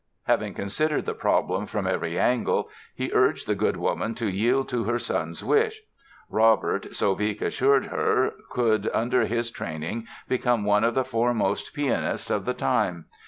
Having 0.23 0.55
considered 0.55 1.05
the 1.05 1.13
problem 1.13 1.67
from 1.67 1.85
every 1.85 2.17
angle 2.19 2.69
he 2.95 3.11
urged 3.13 3.45
the 3.45 3.53
good 3.53 3.77
woman 3.77 4.15
to 4.15 4.27
yield 4.27 4.67
to 4.69 4.85
her 4.85 4.97
son's 4.97 5.43
wish. 5.45 5.83
Robert, 6.27 6.95
so 6.95 7.13
Wieck 7.15 7.39
assured 7.39 7.85
her, 7.85 8.33
could 8.49 8.89
under 8.95 9.27
his 9.27 9.51
training 9.51 10.07
become 10.27 10.63
one 10.65 10.83
of 10.83 10.95
the 10.95 11.05
foremost 11.05 11.75
pianists 11.75 12.31
of 12.31 12.45
the 12.45 12.55
time. 12.55 13.05